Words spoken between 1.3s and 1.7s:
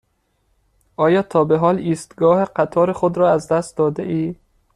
به